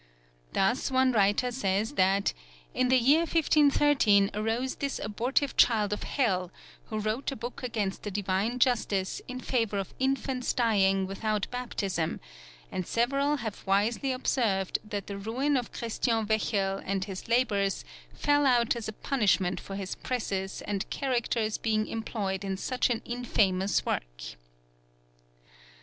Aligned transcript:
Thus 0.53 0.89
one 0.89 1.11
writer 1.11 1.51
says 1.51 1.91
that 1.93 2.33
"in 2.73 2.89
the 2.89 2.97
year 2.97 3.19
1530 3.19 4.31
arose 4.33 4.73
this 4.77 4.97
abortive 4.97 5.55
child 5.55 5.93
of 5.93 6.01
hell, 6.01 6.49
who 6.85 6.97
wrote 6.97 7.31
a 7.31 7.35
book 7.35 7.61
against 7.61 8.01
the 8.01 8.09
Divine 8.09 8.57
Justice 8.57 9.21
in 9.27 9.39
favour 9.39 9.77
of 9.77 9.93
infants 9.99 10.53
dying 10.53 11.05
without 11.05 11.45
baptism, 11.51 12.19
and 12.71 12.87
several 12.87 13.37
have 13.45 13.61
wisely 13.67 14.11
observed 14.11 14.79
that 14.83 15.05
the 15.05 15.19
ruin 15.19 15.55
of 15.55 15.71
Christian 15.71 16.25
Wechel 16.25 16.81
and 16.83 17.05
his 17.05 17.27
labours 17.27 17.85
fell 18.11 18.47
out 18.47 18.75
as 18.75 18.87
a 18.87 18.93
punishment 18.93 19.59
for 19.59 19.75
his 19.75 19.93
presses 19.93 20.63
and 20.63 20.89
characters 20.89 21.59
being 21.59 21.85
employed 21.85 22.43
in 22.43 22.57
such 22.57 22.89
an 22.89 23.03
infamous 23.05 23.85
work." 23.85 24.23